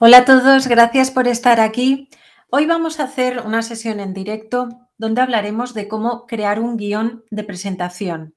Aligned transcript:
Hola 0.00 0.18
a 0.18 0.24
todos, 0.24 0.68
gracias 0.68 1.10
por 1.10 1.26
estar 1.26 1.58
aquí. 1.58 2.08
Hoy 2.50 2.66
vamos 2.66 3.00
a 3.00 3.02
hacer 3.02 3.42
una 3.44 3.62
sesión 3.62 3.98
en 3.98 4.14
directo 4.14 4.68
donde 4.96 5.22
hablaremos 5.22 5.74
de 5.74 5.88
cómo 5.88 6.24
crear 6.28 6.60
un 6.60 6.76
guion 6.76 7.24
de 7.32 7.42
presentación. 7.42 8.36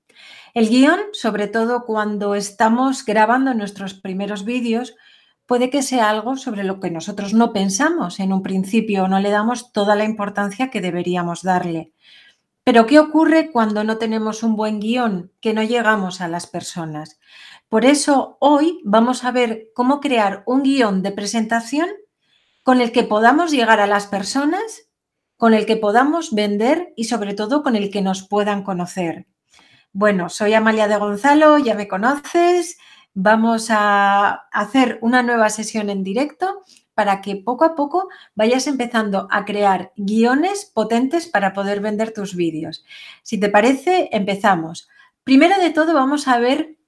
El 0.55 0.69
guion, 0.69 0.99
sobre 1.13 1.45
todo 1.45 1.85
cuando 1.85 2.33
estamos 2.33 3.05
grabando 3.05 3.53
nuestros 3.53 3.93
primeros 3.93 4.43
vídeos, 4.43 4.95
puede 5.45 5.69
que 5.69 5.83
sea 5.83 6.09
algo 6.09 6.35
sobre 6.35 6.63
lo 6.63 6.79
que 6.79 6.89
nosotros 6.89 7.35
no 7.35 7.53
pensamos 7.53 8.19
en 8.19 8.33
un 8.33 8.41
principio 8.41 9.03
o 9.03 9.07
no 9.07 9.19
le 9.19 9.29
damos 9.29 9.71
toda 9.71 9.95
la 9.95 10.05
importancia 10.05 10.71
que 10.71 10.81
deberíamos 10.81 11.43
darle. 11.43 11.93
Pero 12.63 12.87
¿qué 12.87 12.97
ocurre 12.97 13.51
cuando 13.51 13.83
no 13.83 13.99
tenemos 13.99 14.41
un 14.41 14.55
buen 14.55 14.79
guion, 14.79 15.31
que 15.41 15.53
no 15.53 15.61
llegamos 15.61 16.21
a 16.21 16.27
las 16.27 16.47
personas? 16.47 17.19
Por 17.71 17.85
eso 17.85 18.35
hoy 18.41 18.81
vamos 18.83 19.23
a 19.23 19.31
ver 19.31 19.69
cómo 19.73 20.01
crear 20.01 20.43
un 20.45 20.61
guion 20.61 21.01
de 21.01 21.13
presentación 21.13 21.87
con 22.63 22.81
el 22.81 22.91
que 22.91 23.03
podamos 23.03 23.49
llegar 23.49 23.79
a 23.79 23.87
las 23.87 24.07
personas, 24.07 24.89
con 25.37 25.53
el 25.53 25.65
que 25.65 25.77
podamos 25.77 26.35
vender 26.35 26.91
y 26.97 27.05
sobre 27.05 27.33
todo 27.33 27.63
con 27.63 27.77
el 27.77 27.89
que 27.89 28.01
nos 28.01 28.27
puedan 28.27 28.63
conocer. 28.63 29.25
Bueno, 29.93 30.27
soy 30.27 30.53
Amalia 30.53 30.89
de 30.89 30.97
Gonzalo, 30.97 31.59
ya 31.59 31.73
me 31.73 31.87
conoces. 31.87 32.77
Vamos 33.13 33.67
a 33.69 34.47
hacer 34.51 34.99
una 35.01 35.23
nueva 35.23 35.49
sesión 35.49 35.89
en 35.89 36.03
directo 36.03 36.63
para 36.93 37.21
que 37.21 37.37
poco 37.37 37.63
a 37.63 37.75
poco 37.75 38.09
vayas 38.35 38.67
empezando 38.67 39.29
a 39.31 39.45
crear 39.45 39.93
guiones 39.95 40.69
potentes 40.73 41.25
para 41.25 41.53
poder 41.53 41.79
vender 41.79 42.13
tus 42.13 42.35
vídeos. 42.35 42.83
Si 43.23 43.39
te 43.39 43.47
parece, 43.47 44.09
empezamos. 44.11 44.89
Primero 45.23 45.57
de 45.57 45.69
todo, 45.69 45.93
vamos 45.93 46.27
a 46.27 46.37
ver 46.37 46.80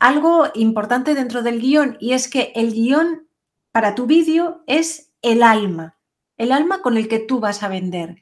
algo 0.00 0.46
importante 0.54 1.14
dentro 1.14 1.42
del 1.42 1.60
guion 1.60 1.96
y 2.00 2.12
es 2.12 2.28
que 2.28 2.52
el 2.54 2.72
guion 2.72 3.28
para 3.72 3.94
tu 3.94 4.06
vídeo 4.06 4.62
es 4.66 5.12
el 5.22 5.42
alma, 5.42 5.98
el 6.36 6.52
alma 6.52 6.80
con 6.82 6.96
el 6.96 7.08
que 7.08 7.18
tú 7.18 7.40
vas 7.40 7.62
a 7.62 7.68
vender. 7.68 8.16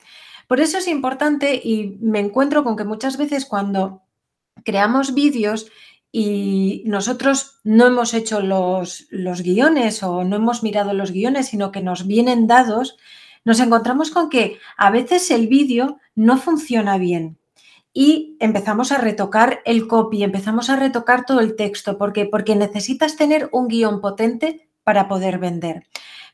Por 0.48 0.60
eso 0.60 0.78
es 0.78 0.88
importante 0.88 1.60
y 1.62 1.98
me 2.00 2.20
encuentro 2.20 2.62
con 2.64 2.76
que 2.76 2.84
muchas 2.84 3.16
veces 3.16 3.46
cuando 3.46 4.02
creamos 4.64 5.14
vídeos 5.14 5.70
y 6.12 6.82
nosotros 6.86 7.60
no 7.64 7.86
hemos 7.86 8.14
hecho 8.14 8.40
los, 8.40 9.08
guiones 9.42 10.02
o 10.02 10.24
no 10.24 10.36
hemos 10.36 10.62
mirado 10.62 10.94
los 10.94 11.10
guiones, 11.10 11.48
sino 11.48 11.72
que 11.72 11.82
nos 11.82 12.06
vienen 12.06 12.46
dados, 12.46 12.96
nos 13.44 13.60
encontramos 13.60 14.10
con 14.10 14.30
que 14.30 14.58
a 14.76 14.90
veces 14.90 15.30
el 15.30 15.46
vídeo 15.46 15.98
no 16.14 16.38
funciona 16.38 16.96
bien 16.96 17.38
y 17.98 18.36
empezamos 18.40 18.92
a 18.92 18.98
retocar 18.98 19.62
el 19.64 19.88
copy, 19.88 20.22
empezamos 20.22 20.68
a 20.68 20.76
retocar 20.76 21.24
todo 21.24 21.40
el 21.40 21.56
texto. 21.56 21.96
¿Por 21.96 22.12
qué? 22.12 22.26
Porque 22.26 22.54
necesitas 22.54 23.16
tener 23.16 23.48
un 23.52 23.68
guion 23.68 24.02
potente 24.02 24.68
para 24.84 25.08
poder 25.08 25.38
vender. 25.38 25.86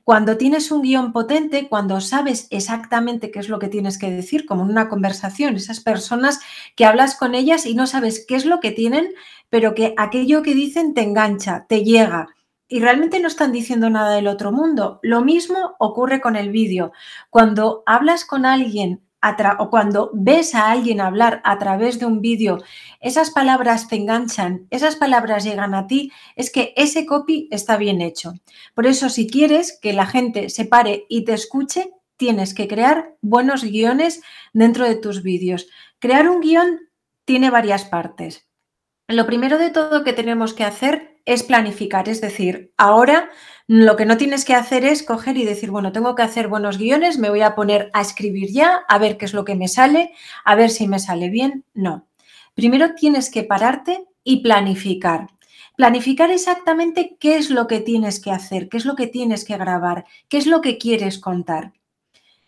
Cuando 0.02 0.36
tienes 0.36 0.72
un 0.72 0.82
guion 0.82 1.12
potente, 1.12 1.68
cuando 1.68 2.00
sabes 2.00 2.48
exactamente 2.50 3.30
qué 3.30 3.38
es 3.38 3.48
lo 3.48 3.60
que 3.60 3.68
tienes 3.68 3.96
que 3.96 4.10
decir, 4.10 4.44
como 4.44 4.64
en 4.64 4.70
una 4.70 4.88
conversación, 4.88 5.54
esas 5.54 5.78
personas 5.78 6.40
que 6.74 6.84
hablas 6.84 7.14
con 7.14 7.32
ellas 7.36 7.64
y 7.64 7.76
no 7.76 7.86
sabes 7.86 8.24
qué 8.26 8.34
es 8.34 8.44
lo 8.44 8.58
que 8.58 8.72
tienen, 8.72 9.14
pero 9.48 9.72
que 9.72 9.94
aquello 9.96 10.42
que 10.42 10.56
dicen 10.56 10.94
te 10.94 11.02
engancha, 11.02 11.66
te 11.68 11.84
llega, 11.84 12.26
y 12.66 12.80
realmente 12.80 13.20
no 13.20 13.28
están 13.28 13.52
diciendo 13.52 13.88
nada 13.88 14.16
del 14.16 14.26
otro 14.26 14.50
mundo. 14.50 14.98
Lo 15.02 15.22
mismo 15.22 15.76
ocurre 15.78 16.20
con 16.20 16.34
el 16.34 16.50
vídeo. 16.50 16.90
Cuando 17.30 17.84
hablas 17.86 18.24
con 18.24 18.46
alguien 18.46 19.00
o 19.58 19.70
cuando 19.70 20.10
ves 20.14 20.54
a 20.54 20.70
alguien 20.70 21.00
hablar 21.00 21.40
a 21.44 21.58
través 21.58 21.98
de 21.98 22.06
un 22.06 22.20
vídeo, 22.20 22.58
esas 23.00 23.30
palabras 23.30 23.88
te 23.88 23.96
enganchan, 23.96 24.66
esas 24.70 24.96
palabras 24.96 25.44
llegan 25.44 25.74
a 25.74 25.86
ti, 25.86 26.12
es 26.36 26.50
que 26.50 26.72
ese 26.76 27.06
copy 27.06 27.48
está 27.50 27.76
bien 27.76 28.00
hecho. 28.00 28.34
Por 28.74 28.86
eso, 28.86 29.08
si 29.08 29.28
quieres 29.28 29.78
que 29.80 29.92
la 29.92 30.06
gente 30.06 30.48
se 30.50 30.64
pare 30.64 31.06
y 31.08 31.24
te 31.24 31.34
escuche, 31.34 31.90
tienes 32.16 32.54
que 32.54 32.68
crear 32.68 33.16
buenos 33.20 33.64
guiones 33.64 34.22
dentro 34.52 34.86
de 34.86 34.96
tus 34.96 35.22
vídeos. 35.22 35.68
Crear 35.98 36.28
un 36.28 36.40
guion 36.40 36.80
tiene 37.24 37.50
varias 37.50 37.84
partes. 37.84 38.48
Lo 39.08 39.26
primero 39.26 39.58
de 39.58 39.70
todo 39.70 40.04
que 40.04 40.12
tenemos 40.12 40.54
que 40.54 40.64
hacer 40.64 41.20
es 41.24 41.42
planificar, 41.42 42.08
es 42.08 42.20
decir, 42.20 42.72
ahora 42.76 43.30
lo 43.66 43.96
que 43.96 44.06
no 44.06 44.16
tienes 44.16 44.44
que 44.44 44.54
hacer 44.54 44.84
es 44.84 45.02
coger 45.02 45.36
y 45.36 45.44
decir, 45.44 45.70
bueno, 45.70 45.92
tengo 45.92 46.14
que 46.14 46.22
hacer 46.22 46.48
buenos 46.48 46.78
guiones, 46.78 47.18
me 47.18 47.30
voy 47.30 47.42
a 47.42 47.54
poner 47.54 47.90
a 47.92 48.00
escribir 48.00 48.50
ya, 48.50 48.82
a 48.88 48.98
ver 48.98 49.16
qué 49.16 49.24
es 49.24 49.34
lo 49.34 49.44
que 49.44 49.54
me 49.54 49.68
sale, 49.68 50.12
a 50.44 50.54
ver 50.54 50.70
si 50.70 50.88
me 50.88 50.98
sale 50.98 51.30
bien. 51.30 51.64
No. 51.74 52.06
Primero 52.54 52.94
tienes 52.94 53.30
que 53.30 53.44
pararte 53.44 54.06
y 54.24 54.42
planificar. 54.42 55.28
Planificar 55.76 56.30
exactamente 56.30 57.16
qué 57.18 57.36
es 57.36 57.50
lo 57.50 57.66
que 57.66 57.80
tienes 57.80 58.20
que 58.20 58.30
hacer, 58.30 58.68
qué 58.68 58.76
es 58.76 58.84
lo 58.84 58.94
que 58.94 59.06
tienes 59.06 59.44
que 59.44 59.56
grabar, 59.56 60.04
qué 60.28 60.36
es 60.36 60.46
lo 60.46 60.60
que 60.60 60.76
quieres 60.76 61.18
contar. 61.18 61.72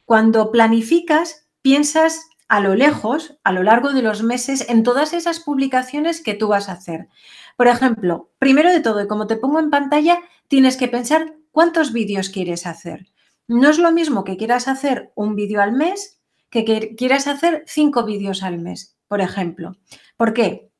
Cuando 0.04 0.50
planificas, 0.50 1.46
piensas 1.62 2.28
a 2.48 2.60
lo 2.60 2.74
lejos, 2.74 3.38
a 3.42 3.52
lo 3.52 3.62
largo 3.62 3.92
de 3.92 4.02
los 4.02 4.22
meses, 4.22 4.68
en 4.68 4.82
todas 4.82 5.14
esas 5.14 5.40
publicaciones 5.40 6.22
que 6.22 6.34
tú 6.34 6.48
vas 6.48 6.68
a 6.68 6.72
hacer. 6.72 7.08
Por 7.56 7.68
ejemplo, 7.68 8.30
primero 8.38 8.70
de 8.70 8.80
todo, 8.80 9.02
y 9.02 9.08
como 9.08 9.26
te 9.26 9.36
pongo 9.36 9.58
en 9.60 9.70
pantalla, 9.70 10.18
tienes 10.48 10.76
que 10.76 10.88
pensar 10.88 11.34
cuántos 11.50 11.92
vídeos 11.92 12.28
quieres 12.28 12.66
hacer. 12.66 13.08
No 13.46 13.68
es 13.68 13.78
lo 13.78 13.92
mismo 13.92 14.24
que 14.24 14.36
quieras 14.36 14.68
hacer 14.68 15.12
un 15.14 15.34
vídeo 15.34 15.60
al 15.60 15.72
mes 15.72 16.20
que 16.50 16.94
quieras 16.96 17.26
hacer 17.26 17.64
cinco 17.66 18.04
vídeos 18.04 18.42
al 18.44 18.58
mes, 18.58 18.96
por 19.08 19.20
ejemplo. 19.20 19.76
¿Por 20.16 20.32
qué? 20.32 20.70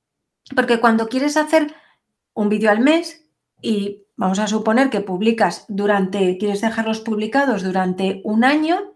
Porque 0.54 0.78
cuando 0.78 1.08
quieres 1.08 1.36
hacer 1.36 1.74
un 2.32 2.48
vídeo 2.48 2.70
al 2.70 2.80
mes 2.80 3.26
y 3.60 4.04
vamos 4.16 4.38
a 4.38 4.46
suponer 4.46 4.88
que 4.90 5.00
publicas 5.00 5.64
durante, 5.68 6.38
quieres 6.38 6.60
dejarlos 6.60 7.00
publicados 7.00 7.64
durante 7.64 8.20
un 8.24 8.44
año, 8.44 8.94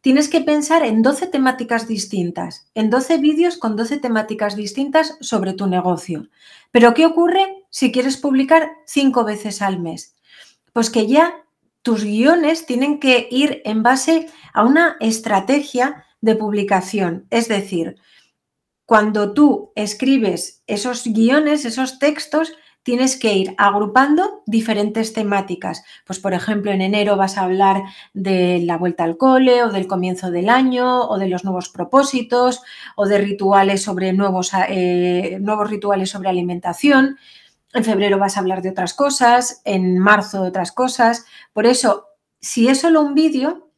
tienes 0.00 0.28
que 0.28 0.40
pensar 0.40 0.84
en 0.84 1.02
12 1.02 1.28
temáticas 1.28 1.86
distintas, 1.86 2.70
en 2.74 2.90
12 2.90 3.18
vídeos 3.18 3.56
con 3.56 3.76
12 3.76 3.98
temáticas 3.98 4.56
distintas 4.56 5.16
sobre 5.20 5.52
tu 5.52 5.66
negocio. 5.66 6.28
Pero 6.72 6.92
¿qué 6.94 7.06
ocurre 7.06 7.65
si 7.76 7.92
quieres 7.92 8.16
publicar 8.16 8.70
cinco 8.86 9.22
veces 9.22 9.60
al 9.60 9.78
mes? 9.78 10.16
Pues 10.72 10.88
que 10.88 11.06
ya 11.06 11.44
tus 11.82 12.04
guiones 12.04 12.64
tienen 12.64 12.98
que 12.98 13.28
ir 13.30 13.60
en 13.66 13.82
base 13.82 14.28
a 14.54 14.64
una 14.64 14.96
estrategia 14.98 16.06
de 16.22 16.36
publicación. 16.36 17.26
Es 17.28 17.48
decir, 17.48 17.96
cuando 18.86 19.34
tú 19.34 19.72
escribes 19.74 20.62
esos 20.66 21.04
guiones, 21.04 21.66
esos 21.66 21.98
textos, 21.98 22.54
tienes 22.82 23.18
que 23.18 23.34
ir 23.34 23.54
agrupando 23.58 24.42
diferentes 24.46 25.12
temáticas. 25.12 25.84
Pues, 26.06 26.18
por 26.18 26.32
ejemplo, 26.32 26.70
en 26.70 26.80
enero 26.80 27.16
vas 27.16 27.36
a 27.36 27.42
hablar 27.42 27.82
de 28.14 28.62
la 28.64 28.78
vuelta 28.78 29.04
al 29.04 29.18
cole 29.18 29.64
o 29.64 29.68
del 29.68 29.86
comienzo 29.86 30.30
del 30.30 30.48
año 30.48 31.02
o 31.02 31.18
de 31.18 31.28
los 31.28 31.44
nuevos 31.44 31.68
propósitos 31.68 32.62
o 32.94 33.06
de 33.06 33.18
rituales 33.18 33.82
sobre 33.82 34.14
nuevos, 34.14 34.52
eh, 34.66 35.36
nuevos 35.42 35.68
rituales 35.68 36.08
sobre 36.08 36.30
alimentación. 36.30 37.18
En 37.76 37.84
febrero 37.84 38.18
vas 38.18 38.36
a 38.36 38.40
hablar 38.40 38.62
de 38.62 38.70
otras 38.70 38.94
cosas, 38.94 39.60
en 39.66 39.98
marzo 39.98 40.40
de 40.40 40.48
otras 40.48 40.72
cosas. 40.72 41.26
Por 41.52 41.66
eso, 41.66 42.06
si 42.40 42.68
es 42.68 42.80
solo 42.80 43.02
un 43.02 43.12
vídeo, 43.12 43.70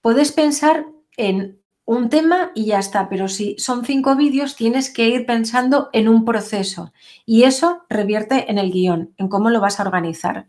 puedes 0.00 0.32
pensar 0.32 0.86
en 1.16 1.62
un 1.84 2.08
tema 2.08 2.50
y 2.56 2.66
ya 2.66 2.80
está, 2.80 3.08
pero 3.08 3.28
si 3.28 3.54
son 3.56 3.84
cinco 3.84 4.16
vídeos 4.16 4.56
tienes 4.56 4.92
que 4.92 5.08
ir 5.08 5.24
pensando 5.24 5.88
en 5.92 6.08
un 6.08 6.24
proceso 6.24 6.92
y 7.24 7.44
eso 7.44 7.84
revierte 7.88 8.50
en 8.50 8.58
el 8.58 8.72
guion, 8.72 9.14
en 9.18 9.28
cómo 9.28 9.50
lo 9.50 9.60
vas 9.60 9.78
a 9.78 9.84
organizar. 9.84 10.48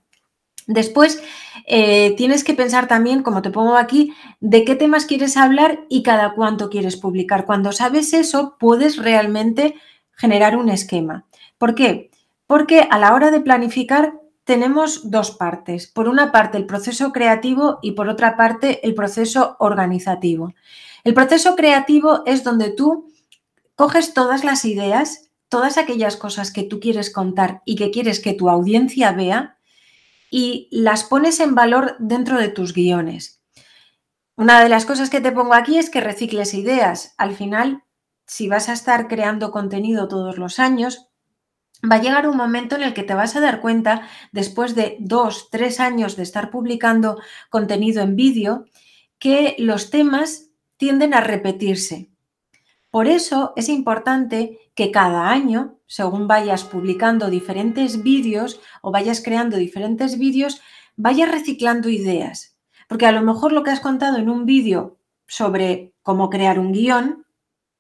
Después, 0.65 1.21
eh, 1.67 2.15
tienes 2.17 2.43
que 2.43 2.55
pensar 2.55 2.87
también, 2.87 3.21
como 3.21 3.43
te 3.43 3.51
pongo 3.51 3.75
aquí, 3.77 4.15
de 4.39 4.65
qué 4.65 4.75
temas 4.75 5.05
quieres 5.05 5.37
hablar 5.37 5.81
y 5.89 6.01
cada 6.01 6.33
cuánto 6.33 6.71
quieres 6.71 6.97
publicar. 6.97 7.45
Cuando 7.45 7.71
sabes 7.71 8.13
eso, 8.13 8.57
puedes 8.59 8.97
realmente 8.97 9.75
generar 10.11 10.57
un 10.57 10.69
esquema. 10.69 11.27
¿Por 11.59 11.75
qué? 11.75 12.08
Porque 12.49 12.87
a 12.89 12.97
la 12.97 13.13
hora 13.13 13.29
de 13.29 13.41
planificar 13.41 14.19
tenemos 14.43 15.11
dos 15.11 15.29
partes. 15.29 15.85
Por 15.85 16.09
una 16.09 16.31
parte, 16.31 16.57
el 16.57 16.65
proceso 16.65 17.11
creativo 17.11 17.77
y 17.83 17.91
por 17.91 18.09
otra 18.09 18.35
parte, 18.35 18.83
el 18.87 18.95
proceso 18.95 19.55
organizativo. 19.59 20.55
El 21.03 21.13
proceso 21.13 21.55
creativo 21.55 22.23
es 22.25 22.43
donde 22.43 22.71
tú 22.71 23.13
coges 23.75 24.15
todas 24.15 24.43
las 24.43 24.65
ideas, 24.65 25.29
todas 25.47 25.77
aquellas 25.77 26.17
cosas 26.17 26.51
que 26.51 26.63
tú 26.63 26.79
quieres 26.79 27.13
contar 27.13 27.61
y 27.65 27.75
que 27.75 27.91
quieres 27.91 28.19
que 28.19 28.33
tu 28.33 28.49
audiencia 28.49 29.11
vea 29.11 29.59
y 30.31 30.69
las 30.71 31.03
pones 31.03 31.39
en 31.41 31.53
valor 31.53 31.97
dentro 31.99 32.39
de 32.39 32.47
tus 32.47 32.73
guiones. 32.73 33.43
Una 34.35 34.63
de 34.63 34.69
las 34.69 34.87
cosas 34.87 35.11
que 35.11 35.21
te 35.21 35.31
pongo 35.31 35.53
aquí 35.53 35.77
es 35.77 35.91
que 35.91 36.01
recicles 36.01 36.55
ideas. 36.55 37.13
Al 37.19 37.35
final, 37.35 37.83
si 38.25 38.47
vas 38.47 38.69
a 38.69 38.73
estar 38.73 39.07
creando 39.07 39.51
contenido 39.51 40.07
todos 40.07 40.39
los 40.39 40.57
años, 40.57 41.08
va 41.83 41.95
a 41.95 42.01
llegar 42.01 42.27
un 42.27 42.37
momento 42.37 42.75
en 42.75 42.83
el 42.83 42.93
que 42.93 43.03
te 43.03 43.13
vas 43.13 43.35
a 43.35 43.41
dar 43.41 43.61
cuenta, 43.61 44.07
después 44.31 44.75
de 44.75 44.97
dos, 44.99 45.49
tres 45.49 45.79
años 45.79 46.15
de 46.15 46.23
estar 46.23 46.49
publicando 46.49 47.19
contenido 47.49 48.01
en 48.01 48.15
vídeo, 48.15 48.65
que 49.17 49.55
los 49.57 49.89
temas 49.89 50.49
tienden 50.77 51.13
a 51.13 51.21
repetirse. 51.21 52.09
Por 52.89 53.07
eso 53.07 53.53
es 53.55 53.69
importante 53.69 54.59
que 54.73 54.91
cada 54.91 55.29
año, 55.29 55.79
según 55.85 56.27
vayas 56.27 56.63
publicando 56.63 57.29
diferentes 57.29 58.01
vídeos 58.01 58.59
o 58.81 58.91
vayas 58.91 59.21
creando 59.21 59.57
diferentes 59.57 60.17
vídeos, 60.17 60.61
vayas 60.95 61.29
reciclando 61.29 61.89
ideas. 61.89 62.57
Porque 62.87 63.05
a 63.05 63.11
lo 63.11 63.21
mejor 63.21 63.51
lo 63.51 63.63
que 63.63 63.71
has 63.71 63.81
contado 63.81 64.17
en 64.17 64.29
un 64.29 64.45
vídeo 64.45 64.97
sobre 65.27 65.93
cómo 66.01 66.29
crear 66.29 66.57
un 66.57 66.71
guion, 66.71 67.25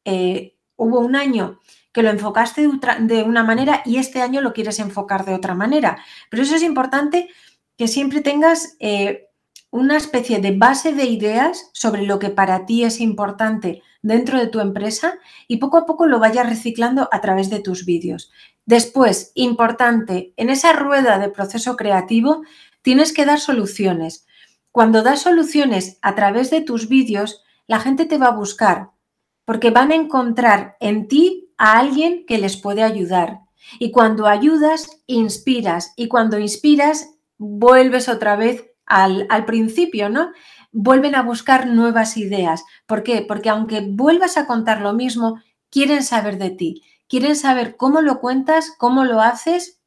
eh, 0.05 0.58
hubo 0.79 0.99
un 0.99 1.15
año 1.15 1.59
que 1.91 2.03
lo 2.03 2.09
enfocaste 2.09 2.67
de, 3.01 3.23
una 3.23 3.43
manera 3.43 3.81
y 3.85 3.97
este 3.97 4.21
año 4.21 4.41
lo 4.41 4.53
quieres 4.53 4.79
enfocar 4.79 5.25
de 5.25 5.33
otra 5.33 5.55
manera. 5.55 6.03
Pero 6.29 6.43
eso 6.43 6.55
es 6.55 6.63
importante 6.63 7.29
que 7.77 7.87
siempre 7.87 8.21
tengas 8.21 8.75
eh, 8.79 9.27
una 9.71 9.97
especie 9.97 10.39
de 10.39 10.57
base 10.57 10.93
de 10.93 11.05
ideas 11.05 11.69
sobre 11.73 12.03
lo 12.03 12.19
que 12.19 12.29
para 12.29 12.65
ti 12.65 12.83
es 12.83 12.99
importante 12.99 13.81
dentro 14.01 14.39
de 14.39 14.47
tu 14.47 14.59
empresa 14.59 15.19
y 15.47 15.57
poco 15.57 15.77
a 15.77 15.85
poco 15.85 16.07
lo 16.07 16.19
vayas 16.19 16.47
reciclando 16.47 17.09
a 17.11 17.21
través 17.21 17.49
de 17.49 17.59
tus 17.59 17.85
vídeos. 17.85 18.31
Después, 18.65 19.31
importante, 19.35 20.33
en 20.37 20.49
esa 20.49 20.73
rueda 20.73 21.19
de 21.19 21.29
proceso 21.29 21.75
creativo 21.75 22.43
tienes 22.81 23.13
que 23.13 23.25
dar 23.25 23.39
soluciones. 23.39 24.25
Cuando 24.71 25.01
das 25.01 25.21
soluciones 25.21 25.97
a 26.01 26.15
través 26.15 26.51
de 26.51 26.61
tus 26.61 26.87
vídeos, 26.87 27.43
la 27.67 27.79
gente 27.79 28.05
te 28.05 28.17
va 28.17 28.27
a 28.27 28.35
buscar 28.35 28.91
porque 29.49 29.71
van 29.71 29.91
a 29.91 29.95
encontrar 29.95 30.77
en 30.79 31.07
ti 31.07 31.51
a 31.57 31.79
alguien 31.79 32.23
que 32.27 32.37
les 32.37 32.55
puede 32.55 32.83
ayudar. 32.83 33.39
Y 33.79 33.89
cuando 33.89 34.27
ayudas, 34.27 35.01
inspiras. 35.07 35.91
Y 35.95 36.07
cuando 36.07 36.37
inspiras, 36.37 37.15
vuelves 37.39 38.09
otra 38.09 38.35
vez 38.35 38.69
al, 38.85 39.25
al, 39.31 39.45
principio, 39.45 40.07
¿no? 40.07 40.29
Vuelven 40.71 41.15
a 41.15 41.23
buscar 41.23 41.65
nuevas 41.65 42.15
ideas. 42.15 42.63
¿Por 42.85 43.01
qué? 43.01 43.25
Porque 43.27 43.49
aunque 43.49 43.81
vuelvas 43.81 44.37
a 44.37 44.45
contar 44.45 44.81
lo 44.81 44.93
mismo, 44.93 45.41
quieren 45.71 46.03
saber 46.03 46.37
de 46.37 46.51
ti. 46.51 46.83
Quieren 47.07 47.35
saber 47.35 47.75
cómo 47.75 48.01
lo 48.01 48.19
cuentas, 48.19 48.75
cómo 48.77 49.03
lo 49.03 49.19
haces 49.19 49.81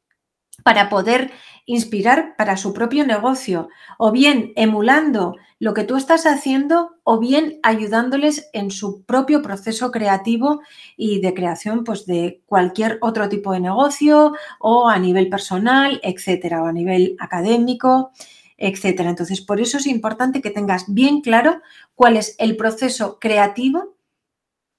para 0.65 0.89
poder 0.89 1.31
inspirar 1.65 2.35
para 2.37 2.57
su 2.57 2.73
propio 2.73 3.05
negocio, 3.05 3.69
o 3.97 4.11
bien 4.11 4.51
emulando 4.55 5.35
lo 5.59 5.73
que 5.73 5.83
tú 5.83 5.95
estás 5.95 6.25
haciendo, 6.25 6.97
o 7.03 7.19
bien 7.19 7.59
ayudándoles 7.63 8.49
en 8.53 8.69
su 8.69 9.03
propio 9.03 9.41
proceso 9.41 9.91
creativo 9.91 10.61
y 10.97 11.21
de 11.21 11.33
creación 11.33 11.83
pues, 11.83 12.05
de 12.05 12.41
cualquier 12.45 12.97
otro 13.01 13.29
tipo 13.29 13.53
de 13.53 13.61
negocio 13.61 14.33
o 14.59 14.89
a 14.89 14.99
nivel 14.99 15.29
personal, 15.29 16.01
etcétera, 16.03 16.61
o 16.63 16.65
a 16.65 16.73
nivel 16.73 17.15
académico, 17.19 18.11
etcétera. 18.57 19.09
Entonces, 19.09 19.41
por 19.41 19.61
eso 19.61 19.77
es 19.77 19.87
importante 19.87 20.41
que 20.41 20.49
tengas 20.49 20.93
bien 20.93 21.21
claro 21.21 21.61
cuál 21.95 22.17
es 22.17 22.35
el 22.39 22.57
proceso 22.57 23.19
creativo 23.19 23.95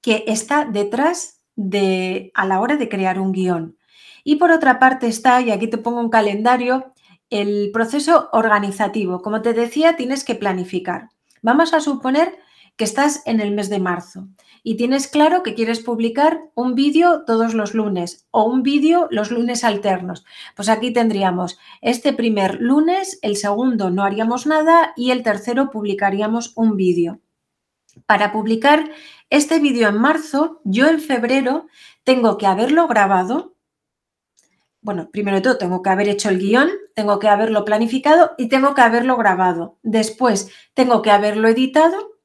que 0.00 0.24
está 0.26 0.66
detrás 0.66 1.40
de 1.56 2.30
a 2.34 2.46
la 2.46 2.60
hora 2.60 2.76
de 2.76 2.88
crear 2.88 3.18
un 3.18 3.32
guion. 3.32 3.76
Y 4.24 4.36
por 4.36 4.50
otra 4.50 4.80
parte 4.80 5.06
está, 5.06 5.40
y 5.40 5.50
aquí 5.52 5.68
te 5.68 5.78
pongo 5.78 6.00
un 6.00 6.10
calendario, 6.10 6.92
el 7.30 7.70
proceso 7.72 8.28
organizativo. 8.32 9.22
Como 9.22 9.42
te 9.42 9.52
decía, 9.52 9.96
tienes 9.96 10.24
que 10.24 10.34
planificar. 10.34 11.10
Vamos 11.42 11.74
a 11.74 11.80
suponer 11.80 12.36
que 12.76 12.84
estás 12.84 13.22
en 13.26 13.40
el 13.40 13.52
mes 13.52 13.68
de 13.68 13.78
marzo 13.78 14.28
y 14.62 14.76
tienes 14.76 15.06
claro 15.06 15.42
que 15.42 15.54
quieres 15.54 15.80
publicar 15.80 16.40
un 16.54 16.74
vídeo 16.74 17.24
todos 17.24 17.54
los 17.54 17.74
lunes 17.74 18.26
o 18.30 18.44
un 18.44 18.62
vídeo 18.62 19.08
los 19.10 19.30
lunes 19.30 19.62
alternos. 19.62 20.24
Pues 20.56 20.68
aquí 20.68 20.92
tendríamos 20.92 21.58
este 21.82 22.12
primer 22.12 22.60
lunes, 22.60 23.18
el 23.22 23.36
segundo 23.36 23.90
no 23.90 24.02
haríamos 24.02 24.46
nada 24.46 24.92
y 24.96 25.10
el 25.10 25.22
tercero 25.22 25.70
publicaríamos 25.70 26.52
un 26.56 26.76
vídeo. 26.76 27.20
Para 28.06 28.32
publicar 28.32 28.90
este 29.30 29.60
vídeo 29.60 29.88
en 29.88 29.98
marzo, 29.98 30.60
yo 30.64 30.88
en 30.88 31.00
febrero 31.00 31.66
tengo 32.02 32.38
que 32.38 32.46
haberlo 32.46 32.88
grabado, 32.88 33.53
bueno, 34.84 35.08
primero 35.10 35.38
de 35.38 35.42
todo 35.42 35.56
tengo 35.56 35.82
que 35.82 35.88
haber 35.88 36.10
hecho 36.10 36.28
el 36.28 36.38
guion, 36.38 36.68
tengo 36.94 37.18
que 37.18 37.28
haberlo 37.28 37.64
planificado 37.64 38.32
y 38.36 38.48
tengo 38.48 38.74
que 38.74 38.82
haberlo 38.82 39.16
grabado. 39.16 39.78
Después 39.82 40.50
tengo 40.74 41.00
que 41.00 41.10
haberlo 41.10 41.48
editado 41.48 42.18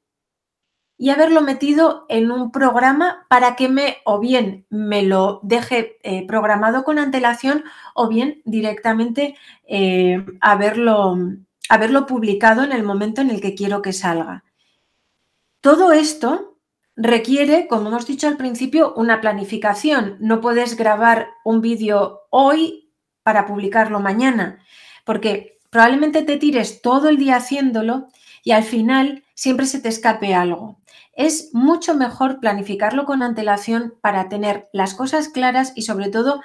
y 0.98 1.08
haberlo 1.08 1.40
metido 1.40 2.04
en 2.10 2.30
un 2.30 2.52
programa 2.52 3.24
para 3.30 3.56
que 3.56 3.70
me 3.70 3.96
o 4.04 4.20
bien 4.20 4.66
me 4.68 5.02
lo 5.02 5.40
deje 5.42 5.96
eh, 6.02 6.26
programado 6.26 6.84
con 6.84 6.98
antelación 6.98 7.64
o 7.94 8.08
bien 8.08 8.42
directamente 8.44 9.36
eh, 9.66 10.22
haberlo, 10.42 11.16
haberlo 11.70 12.04
publicado 12.04 12.62
en 12.62 12.72
el 12.72 12.82
momento 12.82 13.22
en 13.22 13.30
el 13.30 13.40
que 13.40 13.54
quiero 13.54 13.80
que 13.80 13.94
salga. 13.94 14.44
Todo 15.62 15.92
esto 15.92 16.49
requiere, 16.96 17.66
como 17.66 17.88
hemos 17.88 18.06
dicho 18.06 18.28
al 18.28 18.36
principio, 18.36 18.94
una 18.94 19.20
planificación. 19.20 20.16
No 20.20 20.40
puedes 20.40 20.76
grabar 20.76 21.28
un 21.44 21.60
vídeo 21.60 22.22
hoy 22.30 22.92
para 23.22 23.46
publicarlo 23.46 24.00
mañana, 24.00 24.64
porque 25.04 25.58
probablemente 25.70 26.22
te 26.22 26.36
tires 26.36 26.82
todo 26.82 27.08
el 27.08 27.16
día 27.16 27.36
haciéndolo 27.36 28.08
y 28.42 28.52
al 28.52 28.64
final 28.64 29.24
siempre 29.34 29.66
se 29.66 29.80
te 29.80 29.88
escape 29.88 30.34
algo. 30.34 30.80
Es 31.12 31.50
mucho 31.52 31.94
mejor 31.94 32.40
planificarlo 32.40 33.04
con 33.04 33.22
antelación 33.22 33.94
para 34.00 34.28
tener 34.28 34.68
las 34.72 34.94
cosas 34.94 35.28
claras 35.28 35.72
y 35.74 35.82
sobre 35.82 36.08
todo 36.08 36.40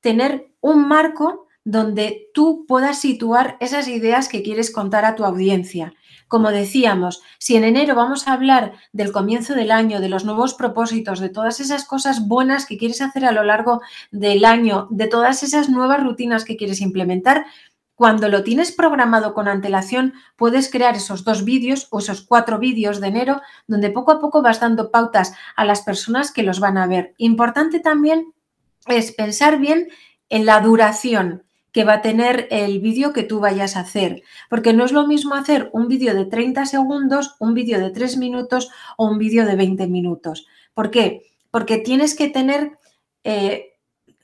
tener 0.00 0.52
un 0.60 0.88
marco 0.88 1.46
donde 1.64 2.28
tú 2.34 2.64
puedas 2.66 3.00
situar 3.00 3.56
esas 3.60 3.88
ideas 3.88 4.28
que 4.28 4.42
quieres 4.42 4.70
contar 4.70 5.04
a 5.04 5.14
tu 5.14 5.24
audiencia. 5.24 5.94
Como 6.30 6.52
decíamos, 6.52 7.22
si 7.38 7.56
en 7.56 7.64
enero 7.64 7.96
vamos 7.96 8.28
a 8.28 8.34
hablar 8.34 8.74
del 8.92 9.10
comienzo 9.10 9.56
del 9.56 9.72
año, 9.72 10.00
de 10.00 10.08
los 10.08 10.24
nuevos 10.24 10.54
propósitos, 10.54 11.18
de 11.18 11.28
todas 11.28 11.58
esas 11.58 11.84
cosas 11.84 12.28
buenas 12.28 12.66
que 12.66 12.78
quieres 12.78 13.02
hacer 13.02 13.24
a 13.24 13.32
lo 13.32 13.42
largo 13.42 13.80
del 14.12 14.44
año, 14.44 14.86
de 14.90 15.08
todas 15.08 15.42
esas 15.42 15.68
nuevas 15.68 16.04
rutinas 16.04 16.44
que 16.44 16.56
quieres 16.56 16.82
implementar, 16.82 17.46
cuando 17.96 18.28
lo 18.28 18.44
tienes 18.44 18.70
programado 18.70 19.34
con 19.34 19.48
antelación, 19.48 20.14
puedes 20.36 20.70
crear 20.70 20.94
esos 20.94 21.24
dos 21.24 21.44
vídeos 21.44 21.88
o 21.90 21.98
esos 21.98 22.22
cuatro 22.22 22.60
vídeos 22.60 23.00
de 23.00 23.08
enero, 23.08 23.42
donde 23.66 23.90
poco 23.90 24.12
a 24.12 24.20
poco 24.20 24.40
vas 24.40 24.60
dando 24.60 24.92
pautas 24.92 25.34
a 25.56 25.64
las 25.64 25.82
personas 25.82 26.30
que 26.30 26.44
los 26.44 26.60
van 26.60 26.78
a 26.78 26.86
ver. 26.86 27.12
Importante 27.18 27.80
también 27.80 28.32
es 28.86 29.10
pensar 29.10 29.58
bien 29.58 29.88
en 30.28 30.46
la 30.46 30.60
duración 30.60 31.42
que 31.72 31.84
va 31.84 31.94
a 31.94 32.02
tener 32.02 32.48
el 32.50 32.80
vídeo 32.80 33.12
que 33.12 33.22
tú 33.22 33.40
vayas 33.40 33.76
a 33.76 33.80
hacer. 33.80 34.22
Porque 34.48 34.72
no 34.72 34.84
es 34.84 34.92
lo 34.92 35.06
mismo 35.06 35.34
hacer 35.34 35.70
un 35.72 35.88
vídeo 35.88 36.14
de 36.14 36.24
30 36.24 36.66
segundos, 36.66 37.36
un 37.38 37.54
vídeo 37.54 37.78
de 37.78 37.90
3 37.90 38.16
minutos 38.16 38.70
o 38.96 39.06
un 39.06 39.18
vídeo 39.18 39.44
de 39.46 39.56
20 39.56 39.86
minutos. 39.86 40.46
¿Por 40.74 40.90
qué? 40.90 41.22
Porque 41.50 41.78
tienes 41.78 42.14
que 42.14 42.28
tener, 42.28 42.78
eh, 43.24 43.74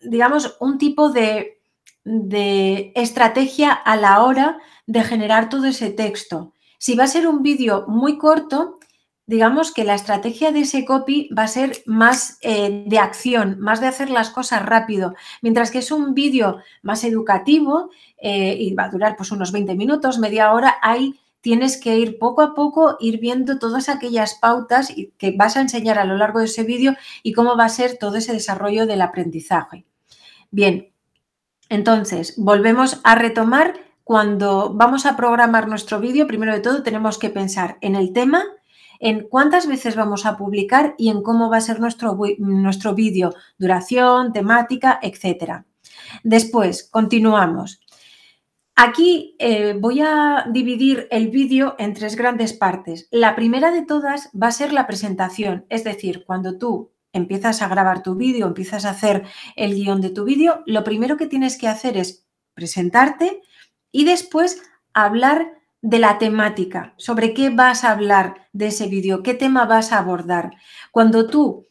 digamos, 0.01 0.57
un 0.61 0.79
tipo 0.79 1.11
de, 1.11 1.59
de 2.05 2.93
estrategia 2.95 3.73
a 3.73 3.97
la 3.97 4.23
hora 4.23 4.59
de 4.87 5.03
generar 5.03 5.49
todo 5.49 5.67
ese 5.67 5.91
texto. 5.91 6.53
Si 6.79 6.95
va 6.95 7.05
a 7.05 7.09
ser 7.09 7.27
un 7.27 7.43
vídeo 7.43 7.85
muy 7.89 8.19
corto, 8.19 8.76
digamos 9.27 9.73
que 9.73 9.85
la 9.85 9.95
estrategia 9.95 10.53
de 10.53 10.61
ese 10.61 10.85
copy 10.85 11.29
va 11.37 11.45
a 11.45 11.49
ser 11.49 11.83
más 11.85 12.39
eh, 12.43 12.85
de 12.87 12.99
acción, 12.99 13.59
más 13.61 13.81
de 13.81 13.89
hacer 13.89 14.11
las 14.11 14.31
cosas 14.31 14.65
rápido, 14.65 15.15
mientras 15.43 15.71
que 15.71 15.79
es 15.79 15.91
un 15.91 16.15
vídeo 16.15 16.59
más 16.83 17.05
educativo 17.05 17.91
eh, 18.19 18.57
y 18.59 18.75
va 18.75 18.85
a 18.85 18.91
durar 18.91 19.17
pues 19.17 19.33
unos 19.33 19.53
20 19.53 19.75
minutos, 19.75 20.19
media 20.19 20.53
hora, 20.53 20.77
ahí 20.81 21.19
tienes 21.41 21.77
que 21.77 21.97
ir 21.99 22.19
poco 22.19 22.43
a 22.43 22.55
poco, 22.55 22.97
ir 23.01 23.21
viendo 23.21 23.59
todas 23.59 23.89
aquellas 23.89 24.35
pautas 24.35 24.93
que 25.19 25.31
vas 25.33 25.57
a 25.57 25.61
enseñar 25.61 25.99
a 25.99 26.05
lo 26.05 26.17
largo 26.17 26.41
de 26.41 26.47
ese 26.47 26.65
vídeo 26.65 26.97
y 27.23 27.33
cómo 27.33 27.57
va 27.57 27.67
a 27.67 27.69
ser 27.69 27.99
todo 27.99 28.17
ese 28.17 28.33
desarrollo 28.33 28.87
del 28.87 29.03
aprendizaje. 29.03 29.85
Bien, 30.51 30.93
entonces 31.69 32.35
volvemos 32.37 33.01
a 33.05 33.15
retomar 33.17 33.75
cuando 34.05 34.73
vamos 34.73 35.05
a 35.05 35.17
programar 35.17 35.69
nuestro 35.69 35.99
vídeo, 36.01 36.29
primero 36.29 36.53
de 36.53 36.61
todo 36.61 36.83
tenemos 36.83 37.19
que 37.19 37.31
pensar 37.31 37.77
en 37.81 37.97
el 37.97 38.13
tema, 38.13 38.45
en 39.01 39.29
cuántas 39.29 39.67
veces 39.67 39.97
vamos 39.97 40.27
a 40.27 40.37
publicar 40.37 40.95
y 40.99 41.11
en 41.11 41.23
cómo 41.23 41.51
va 41.51 41.59
a 41.59 41.61
ser 41.63 41.81
nuestro, 41.81 42.19
nuestro 42.39 42.95
vídeo, 42.95 43.35
duración, 43.59 44.33
temática, 44.33 44.99
etc. 45.03 45.65
Después, 46.23 46.89
continuamos. 46.91 47.81
Aquí 48.79 49.37
eh, 49.39 49.75
voy 49.79 50.03
a 50.03 50.47
dividir 50.51 51.09
el 51.11 51.29
vídeo 51.29 51.77
en 51.79 51.95
tres 51.95 52.15
grandes 52.15 52.53
partes. 52.53 53.09
La 53.11 53.35
primera 53.35 53.71
de 53.71 53.83
todas 53.83 54.31
va 54.41 54.49
a 54.49 54.53
ser 54.53 54.75
la 54.75 54.87
presentación, 54.87 55.65
es 55.71 55.83
decir, 55.83 56.25
cuando 56.27 56.59
tú 56.59 56.93
empiezas 57.15 57.63
a 57.63 57.69
grabar 57.69 58.03
tu 58.03 58.17
vídeo, 58.17 58.47
empiezas 58.47 58.85
a 58.85 58.91
hacer 58.91 59.25
el 59.57 59.75
guion 59.75 60.03
de 60.03 60.11
tu 60.11 60.25
vídeo, 60.25 60.63
lo 60.67 60.85
primero 60.85 61.17
que 61.17 61.27
tienes 61.27 61.57
que 61.57 61.69
hacer 61.69 61.97
es 61.97 62.27
presentarte 62.53 63.41
y 63.91 64.05
después 64.05 64.63
hablar 64.93 65.53
de 65.87 66.01
la 66.01 66.19
temática, 66.19 66.95
sobre 66.97 67.33
qué 67.33 67.49
vas 67.49 67.85
a 67.85 67.93
hablar 67.93 68.49
de 68.53 68.67
ese 68.67 68.89
vídeo, 68.89 69.23
qué 69.23 69.35
tema 69.35 69.67
vas 69.67 69.93
a 69.93 69.99
abordar. 69.99 70.51
Cuando 70.91 71.29
tú 71.29 71.65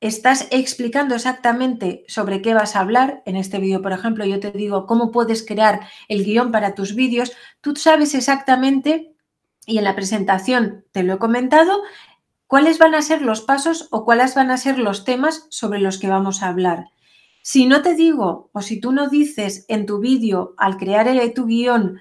estás 0.00 0.48
explicando 0.50 1.14
exactamente 1.14 2.04
sobre 2.08 2.42
qué 2.42 2.54
vas 2.54 2.74
a 2.74 2.80
hablar, 2.80 3.22
en 3.24 3.36
este 3.36 3.60
vídeo, 3.60 3.80
por 3.80 3.92
ejemplo, 3.92 4.24
yo 4.24 4.40
te 4.40 4.50
digo 4.50 4.84
cómo 4.86 5.12
puedes 5.12 5.46
crear 5.46 5.82
el 6.08 6.24
guion 6.24 6.50
para 6.50 6.74
tus 6.74 6.96
vídeos, 6.96 7.30
tú 7.60 7.76
sabes 7.76 8.16
exactamente, 8.16 9.14
y 9.64 9.78
en 9.78 9.84
la 9.84 9.94
presentación 9.94 10.84
te 10.90 11.04
lo 11.04 11.14
he 11.14 11.18
comentado, 11.18 11.82
cuáles 12.48 12.80
van 12.80 12.96
a 12.96 13.02
ser 13.02 13.22
los 13.22 13.42
pasos 13.42 13.86
o 13.92 14.04
cuáles 14.04 14.34
van 14.34 14.50
a 14.50 14.56
ser 14.56 14.76
los 14.76 15.04
temas 15.04 15.46
sobre 15.50 15.78
los 15.78 15.98
que 15.98 16.08
vamos 16.08 16.42
a 16.42 16.48
hablar. 16.48 16.86
Si 17.42 17.66
no 17.66 17.80
te 17.82 17.94
digo 17.94 18.50
o 18.52 18.60
si 18.60 18.80
tú 18.80 18.90
no 18.90 19.08
dices 19.08 19.66
en 19.68 19.86
tu 19.86 20.00
vídeo 20.00 20.54
al 20.56 20.78
crear 20.78 21.08
tu 21.32 21.46
guion 21.46 22.00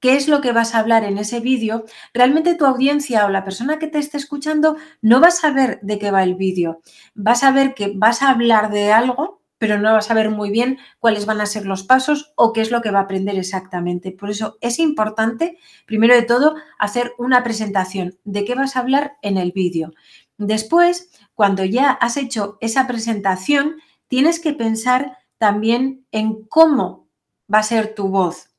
qué 0.00 0.16
es 0.16 0.28
lo 0.28 0.40
que 0.40 0.52
vas 0.52 0.74
a 0.74 0.78
hablar 0.78 1.04
en 1.04 1.18
ese 1.18 1.40
vídeo, 1.40 1.84
realmente 2.12 2.54
tu 2.54 2.64
audiencia 2.64 3.26
o 3.26 3.28
la 3.28 3.44
persona 3.44 3.78
que 3.78 3.86
te 3.86 3.98
esté 3.98 4.16
escuchando 4.16 4.76
no 5.02 5.20
va 5.20 5.28
a 5.28 5.32
saber 5.32 5.78
de 5.82 5.98
qué 5.98 6.10
va 6.10 6.22
el 6.22 6.34
vídeo. 6.34 6.80
Vas 7.14 7.44
a 7.44 7.52
ver 7.52 7.74
que 7.74 7.92
vas 7.94 8.22
a 8.22 8.30
hablar 8.30 8.70
de 8.70 8.92
algo, 8.92 9.42
pero 9.58 9.78
no 9.78 9.92
vas 9.92 10.06
a 10.06 10.08
saber 10.08 10.30
muy 10.30 10.50
bien 10.50 10.78
cuáles 10.98 11.26
van 11.26 11.42
a 11.42 11.46
ser 11.46 11.66
los 11.66 11.82
pasos 11.82 12.32
o 12.34 12.54
qué 12.54 12.62
es 12.62 12.70
lo 12.70 12.80
que 12.80 12.90
va 12.90 13.00
a 13.00 13.02
aprender 13.02 13.36
exactamente. 13.38 14.10
Por 14.10 14.30
eso 14.30 14.56
es 14.62 14.78
importante, 14.78 15.58
primero 15.84 16.14
de 16.14 16.22
todo, 16.22 16.54
hacer 16.78 17.12
una 17.18 17.44
presentación 17.44 18.18
de 18.24 18.46
qué 18.46 18.54
vas 18.54 18.74
a 18.74 18.80
hablar 18.80 19.18
en 19.20 19.36
el 19.36 19.52
vídeo. 19.52 19.92
Después, 20.38 21.10
cuando 21.34 21.62
ya 21.66 21.90
has 21.90 22.16
hecho 22.16 22.56
esa 22.62 22.86
presentación, 22.86 23.76
tienes 24.08 24.40
que 24.40 24.54
pensar 24.54 25.18
también 25.36 26.06
en 26.10 26.44
cómo 26.46 27.06
va 27.52 27.58
a 27.58 27.62
ser 27.62 27.94
tu 27.94 28.08
voz 28.08 28.49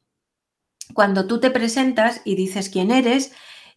cuando 0.94 1.28
tú 1.28 1.40
te 1.40 1.52
presentas 1.52 2.22
y 2.26 2.36
dices 2.36 2.70
quién 2.70 2.92
eres 2.92 3.32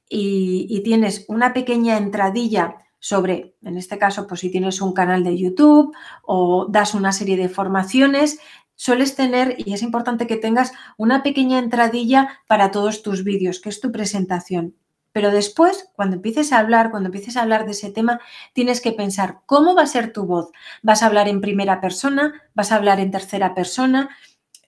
y, 0.08 0.82
tienes 0.84 1.24
una 1.28 1.52
pequeña 1.52 1.96
entradilla 1.96 2.76
sobre, 2.98 3.56
en 3.62 3.76
este 3.76 3.98
caso, 3.98 4.26
pues 4.26 4.40
si 4.40 4.50
tienes 4.50 4.80
un 4.80 4.92
canal 4.92 5.24
de 5.24 5.36
YouTube 5.36 5.94
o 6.22 6.66
das 6.68 6.94
una 6.94 7.12
serie 7.12 7.36
de 7.36 7.48
formaciones, 7.48 8.38
sueles 8.76 9.14
tener, 9.14 9.56
y 9.58 9.72
es 9.74 9.82
importante 9.82 10.26
que 10.26 10.36
tengas 10.36 10.72
una 10.96 11.22
pequeña 11.22 11.58
entradilla 11.58 12.40
para 12.48 12.70
todos 12.70 13.02
tus 13.02 13.24
vídeos, 13.24 13.60
que 13.60 13.68
es 13.68 13.80
tu 13.80 13.92
presentación. 13.92 14.76
Pero 15.12 15.30
después, 15.30 15.90
cuando 15.94 16.16
empieces 16.16 16.52
a 16.52 16.58
hablar, 16.58 16.90
cuando 16.90 17.06
empieces 17.06 17.36
a 17.36 17.42
hablar 17.42 17.66
de 17.66 17.70
ese 17.70 17.90
tema, 17.90 18.20
tienes 18.52 18.80
que 18.80 18.90
pensar 18.90 19.42
cómo 19.46 19.74
va 19.76 19.82
a 19.82 19.86
ser 19.86 20.12
tu 20.12 20.26
voz. 20.26 20.50
¿Vas 20.82 21.02
a 21.02 21.06
hablar 21.06 21.28
en 21.28 21.40
primera 21.40 21.80
persona? 21.80 22.42
¿Vas 22.54 22.72
a 22.72 22.76
hablar 22.76 22.98
en 22.98 23.12
tercera 23.12 23.54
persona? 23.54 24.10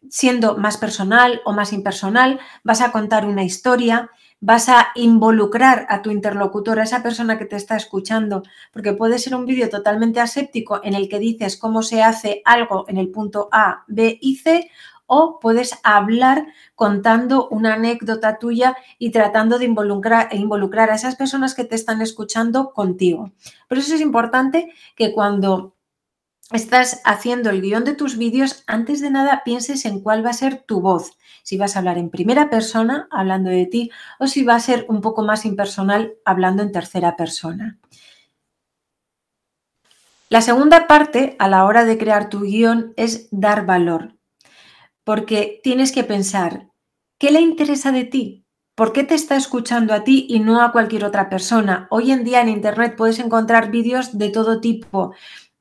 Siendo 0.09 0.57
más 0.57 0.77
personal 0.77 1.41
o 1.45 1.53
más 1.53 1.73
impersonal, 1.73 2.41
vas 2.65 2.81
a 2.81 2.93
contar 2.93 3.27
una 3.27 3.45
historia, 3.45 4.11
vas 4.41 4.69
a 4.69 4.89
involucrar 4.95 5.87
a 5.89 6.03
tu 6.03 6.11
interlocutor, 6.11 6.79
a 6.79 6.85
esa 6.85 7.03
persona 7.03 7.39
que 7.39 7.47
te 7.47 7.57
está 7.57 7.77
escuchando, 7.77 8.43
porque 8.73 8.93
puede 8.93 9.19
ser 9.19 9.35
un 9.35 9.47
vídeo 9.47 9.69
totalmente 9.69 10.21
aséptico 10.21 10.81
en 10.83 10.95
el 10.95 11.09
que 11.09 11.19
dices 11.19 11.57
cómo 11.57 11.83
se 11.83 12.03
hace 12.03 12.43
algo 12.45 12.85
en 12.89 12.99
el 12.99 13.11
punto 13.11 13.49
A, 13.53 13.85
B 13.89 14.19
y 14.21 14.37
C, 14.37 14.71
o 15.07 15.39
puedes 15.41 15.79
hablar 15.85 16.47
contando 16.75 17.49
una 17.49 17.75
anécdota 17.75 18.39
tuya 18.39 18.77
y 18.99 19.11
tratando 19.11 19.59
de 19.59 19.65
involucrar, 19.65 20.35
involucrar 20.35 20.91
a 20.91 20.97
esas 20.97 21.15
personas 21.15 21.55
que 21.55 21.65
te 21.65 21.77
están 21.77 22.03
escuchando 22.03 22.73
contigo. 22.73 23.31
Por 23.69 23.79
eso 23.79 23.95
es 23.95 24.01
importante 24.01 24.73
que 24.97 25.13
cuando 25.13 25.76
estás 26.53 27.01
haciendo 27.05 27.51
el 27.51 27.61
guion 27.61 27.85
de 27.85 27.95
tus 27.95 28.17
vídeos, 28.17 28.63
antes 28.67 29.01
de 29.01 29.11
nada 29.11 29.43
pienses 29.45 29.85
en 29.85 30.01
cuál 30.01 30.25
va 30.25 30.31
a 30.31 30.35
ser 30.35 30.63
tu 30.63 30.81
voz. 30.81 31.19
Si 31.43 31.57
vas 31.59 31.77
a 31.77 31.81
hablar 31.81 31.99
en 31.99 32.11
primera 32.11 32.51
persona, 32.51 33.09
hablando 33.11 33.51
de 33.51 33.67
ti, 33.67 33.91
o 34.19 34.27
si 34.27 34.45
va 34.45 34.55
a 34.55 34.61
ser 34.61 34.87
un 34.89 35.01
poco 35.01 35.23
más 35.23 35.45
impersonal, 35.45 36.15
hablando 36.25 36.63
en 36.63 36.73
tercera 36.73 37.17
persona. 37.17 37.79
La 40.29 40.41
segunda 40.41 40.87
parte 40.87 41.37
a 41.39 41.49
la 41.49 41.65
hora 41.65 41.85
de 41.85 41.99
crear 41.99 42.29
tu 42.29 42.41
guion 42.41 42.93
es 42.97 43.29
dar 43.31 43.65
valor, 43.65 44.17
porque 45.05 45.61
tienes 45.63 45.93
que 45.93 46.03
pensar, 46.03 46.69
¿qué 47.19 47.31
le 47.31 47.41
interesa 47.41 47.93
de 47.93 48.05
ti? 48.05 48.45
¿Por 48.75 48.93
qué 48.93 49.05
te 49.05 49.15
está 49.15 49.37
escuchando 49.37 49.95
a 49.95 50.05
ti 50.05 50.27
y 50.29 50.41
no 50.41 50.61
a 50.61 50.73
cualquier 50.73 51.05
otra 51.05 51.31
persona? 51.31 51.87
Hoy 51.91 52.11
en 52.11 52.25
día 52.25 52.43
en 52.43 52.49
Internet 52.49 52.95
puedes 52.97 53.21
encontrar 53.21 53.71
vídeos 53.71 54.19
de 54.19 54.29
todo 54.29 54.61
tipo 54.61 55.15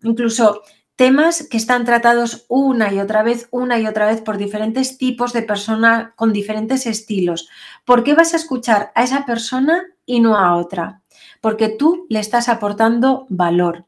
incluso 0.10 0.62
temas 0.96 1.48
que 1.50 1.58
están 1.58 1.84
tratados 1.84 2.46
una 2.48 2.94
y 2.94 3.00
otra 3.00 3.24
vez, 3.24 3.48
una 3.52 3.80
y 3.80 3.88
otra 3.88 4.08
vez 4.08 4.22
por 4.22 4.38
diferentes 4.38 4.98
tipos 4.98 5.34
de 5.34 5.42
personas 5.42 6.12
con 6.16 6.32
diferentes 6.32 6.86
estilos. 6.86 7.50
¿Por 7.84 8.04
qué 8.04 8.14
vas 8.14 8.34
a 8.34 8.38
escuchar 8.38 8.92
a 8.96 9.04
esa 9.04 9.26
persona 9.26 9.84
y 10.06 10.22
no 10.22 10.38
a 10.38 10.56
otra? 10.56 11.02
Porque 11.42 11.70
tú 11.70 12.06
le 12.10 12.20
estás 12.20 12.48
aportando 12.48 13.26
valor. 13.30 13.86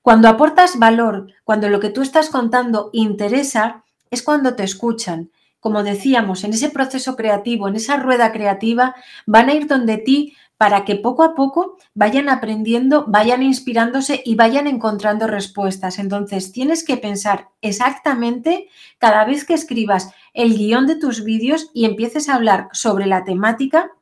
Cuando 0.00 0.28
aportas 0.28 0.78
valor, 0.78 1.32
cuando 1.44 1.68
lo 1.68 1.80
que 1.80 1.90
tú 1.90 2.00
estás 2.00 2.30
contando 2.30 2.90
interesa, 2.92 3.84
es 4.10 4.22
cuando 4.22 4.54
te 4.54 4.62
escuchan. 4.62 5.30
Como 5.58 5.82
decíamos, 5.82 6.44
en 6.44 6.52
ese 6.52 6.70
proceso 6.70 7.16
creativo, 7.16 7.66
en 7.66 7.76
esa 7.76 7.96
rueda 7.96 8.30
creativa, 8.30 8.94
van 9.26 9.48
a 9.48 9.54
ir 9.54 9.66
donde 9.66 9.98
ti 9.98 10.36
para 10.56 10.84
que 10.84 10.96
poco 10.96 11.22
a 11.22 11.34
poco 11.34 11.76
vayan 11.94 12.28
aprendiendo, 12.28 13.04
vayan 13.06 13.42
inspirándose 13.42 14.22
y 14.24 14.34
vayan 14.34 14.66
encontrando 14.66 15.26
respuestas. 15.26 15.98
Entonces, 15.98 16.52
tienes 16.52 16.84
que 16.84 16.96
pensar 16.96 17.48
exactamente 17.60 18.68
cada 18.98 19.24
vez 19.24 19.44
que 19.44 19.54
escribas 19.54 20.10
el 20.32 20.56
guion 20.56 20.86
de 20.86 20.96
tus 20.96 21.24
vídeos 21.24 21.70
y 21.74 21.84
empieces 21.84 22.28
a 22.28 22.34
hablar 22.34 22.68
sobre 22.72 23.06
la 23.06 23.24
temática 23.24 23.92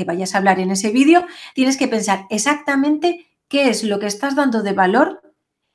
que 0.00 0.04
vayas 0.04 0.34
a 0.34 0.38
hablar 0.38 0.58
en 0.60 0.70
ese 0.70 0.90
vídeo, 0.90 1.26
tienes 1.54 1.76
que 1.76 1.86
pensar 1.86 2.26
exactamente 2.30 3.26
qué 3.48 3.68
es 3.68 3.84
lo 3.84 3.98
que 3.98 4.06
estás 4.06 4.34
dando 4.34 4.62
de 4.62 4.72
valor 4.72 5.20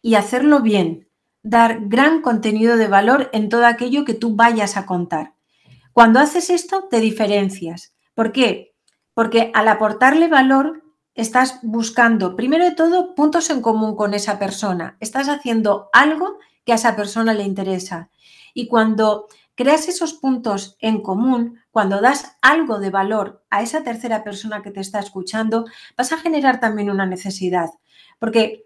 y 0.01 0.15
hacerlo 0.15 0.61
bien, 0.61 1.07
dar 1.43 1.87
gran 1.87 2.21
contenido 2.21 2.75
de 2.75 2.87
valor 2.87 3.29
en 3.33 3.49
todo 3.49 3.67
aquello 3.67 4.03
que 4.03 4.15
tú 4.15 4.35
vayas 4.35 4.77
a 4.77 4.85
contar. 4.87 5.35
Cuando 5.93 6.19
haces 6.19 6.49
esto, 6.49 6.87
te 6.89 6.99
diferencias. 6.99 7.93
¿Por 8.15 8.31
qué? 8.31 8.74
Porque 9.15 9.49
al 9.55 9.67
aportarle 9.69 10.27
valor 10.27 10.83
estás 11.15 11.59
buscando, 11.63 12.35
primero 12.35 12.65
de 12.65 12.75
todo, 12.75 13.15
puntos 13.15 13.49
en 13.49 13.61
común 13.61 13.95
con 13.95 14.13
esa 14.13 14.37
persona. 14.37 14.97
Estás 14.99 15.29
haciendo 15.29 15.89
algo 15.93 16.37
que 16.65 16.73
a 16.73 16.75
esa 16.75 16.95
persona 16.95 17.33
le 17.33 17.43
interesa. 17.43 18.11
Y 18.53 18.67
cuando 18.67 19.27
creas 19.55 19.87
esos 19.87 20.13
puntos 20.13 20.75
en 20.79 21.01
común, 21.01 21.61
cuando 21.71 22.01
das 22.01 22.35
algo 22.41 22.79
de 22.79 22.89
valor 22.89 23.45
a 23.49 23.61
esa 23.61 23.83
tercera 23.83 24.23
persona 24.23 24.61
que 24.61 24.71
te 24.71 24.81
está 24.81 24.99
escuchando, 24.99 25.65
vas 25.97 26.11
a 26.11 26.17
generar 26.17 26.59
también 26.59 26.91
una 26.91 27.05
necesidad. 27.05 27.69
Porque 28.19 28.65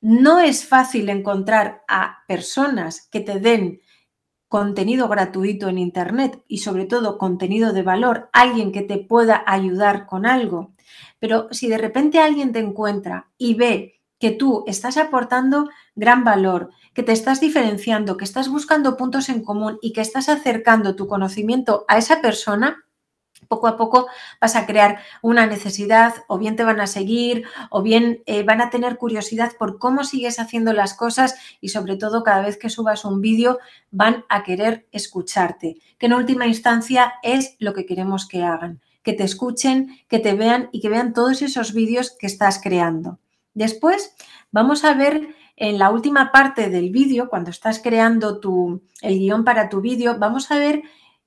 no 0.00 0.38
es 0.38 0.64
fácil 0.64 1.08
encontrar 1.08 1.82
a 1.88 2.18
personas 2.28 3.08
que 3.10 3.20
te 3.20 3.40
den 3.40 3.80
contenido 4.52 5.08
gratuito 5.08 5.70
en 5.70 5.78
Internet 5.78 6.42
y 6.46 6.58
sobre 6.58 6.84
todo 6.84 7.16
contenido 7.16 7.72
de 7.72 7.82
valor, 7.82 8.28
alguien 8.34 8.70
que 8.70 8.82
te 8.82 8.98
pueda 8.98 9.42
ayudar 9.46 10.04
con 10.04 10.26
algo. 10.26 10.74
Pero 11.18 11.48
si 11.52 11.68
de 11.68 11.78
repente 11.78 12.18
alguien 12.18 12.52
te 12.52 12.58
encuentra 12.58 13.30
y 13.38 13.54
ve 13.54 14.02
que 14.18 14.30
tú 14.30 14.62
estás 14.66 14.98
aportando 14.98 15.70
gran 15.94 16.22
valor, 16.22 16.68
que 16.92 17.02
te 17.02 17.12
estás 17.12 17.40
diferenciando, 17.40 18.18
que 18.18 18.24
estás 18.24 18.50
buscando 18.50 18.98
puntos 18.98 19.30
en 19.30 19.42
común 19.42 19.78
y 19.80 19.94
que 19.94 20.02
estás 20.02 20.28
acercando 20.28 20.96
tu 20.96 21.06
conocimiento 21.06 21.86
a 21.88 21.96
esa 21.96 22.20
persona, 22.20 22.84
poco 23.48 23.66
a 23.66 23.76
poco 23.76 24.06
vas 24.40 24.56
a 24.56 24.66
crear 24.66 25.00
una 25.20 25.46
necesidad 25.46 26.14
o 26.28 26.38
bien 26.38 26.56
te 26.56 26.64
van 26.64 26.80
a 26.80 26.86
seguir 26.86 27.44
o 27.70 27.82
bien 27.82 28.22
eh, 28.26 28.42
van 28.42 28.60
a 28.60 28.70
tener 28.70 28.96
curiosidad 28.96 29.52
por 29.58 29.78
cómo 29.78 30.04
sigues 30.04 30.38
haciendo 30.38 30.72
las 30.72 30.94
cosas 30.94 31.36
y 31.60 31.68
sobre 31.68 31.96
todo 31.96 32.22
cada 32.22 32.42
vez 32.42 32.56
que 32.56 32.70
subas 32.70 33.04
un 33.04 33.20
vídeo 33.20 33.58
van 33.90 34.24
a 34.28 34.42
querer 34.42 34.86
escucharte, 34.92 35.76
que 35.98 36.06
en 36.06 36.14
última 36.14 36.46
instancia 36.46 37.14
es 37.22 37.56
lo 37.58 37.74
que 37.74 37.86
queremos 37.86 38.26
que 38.26 38.42
hagan, 38.42 38.80
que 39.02 39.12
te 39.12 39.24
escuchen, 39.24 39.98
que 40.08 40.18
te 40.18 40.34
vean 40.34 40.68
y 40.72 40.80
que 40.80 40.88
vean 40.88 41.12
todos 41.12 41.42
esos 41.42 41.72
vídeos 41.74 42.10
que 42.18 42.26
estás 42.26 42.60
creando. 42.62 43.18
Después 43.54 44.14
vamos 44.50 44.84
a 44.84 44.94
ver 44.94 45.34
en 45.56 45.78
la 45.78 45.90
última 45.90 46.32
parte 46.32 46.70
del 46.70 46.90
vídeo, 46.90 47.28
cuando 47.28 47.50
estás 47.50 47.80
creando 47.80 48.40
tu, 48.40 48.82
el 49.00 49.18
guion 49.18 49.44
para 49.44 49.68
tu 49.68 49.80
vídeo, 49.80 50.18
vamos 50.18 50.50
a 50.50 50.58
ver 50.58 50.82